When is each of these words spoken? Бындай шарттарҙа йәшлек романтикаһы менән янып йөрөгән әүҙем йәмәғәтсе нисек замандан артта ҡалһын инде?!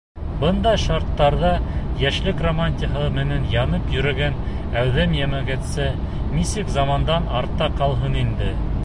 Бындай 0.43 0.77
шарттарҙа 0.83 1.51
йәшлек 2.03 2.41
романтикаһы 2.45 3.11
менән 3.19 3.45
янып 3.55 3.93
йөрөгән 3.97 4.41
әүҙем 4.85 5.15
йәмәғәтсе 5.21 5.87
нисек 6.39 6.73
замандан 6.79 7.29
артта 7.43 7.73
ҡалһын 7.83 8.19
инде?! 8.25 8.49